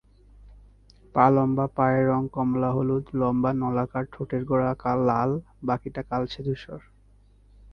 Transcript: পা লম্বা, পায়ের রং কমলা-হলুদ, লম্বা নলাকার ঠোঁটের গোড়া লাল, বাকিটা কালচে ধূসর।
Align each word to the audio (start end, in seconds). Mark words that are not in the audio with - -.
পা 1.15 1.25
লম্বা, 1.29 1.65
পায়ের 1.75 2.03
রং 2.07 2.23
কমলা-হলুদ, 2.31 3.05
লম্বা 3.13 3.51
নলাকার 3.53 4.05
ঠোঁটের 4.11 4.41
গোড়া 4.45 4.71
লাল, 5.05 5.31
বাকিটা 5.63 6.01
কালচে 6.03 6.39
ধূসর। 6.43 6.81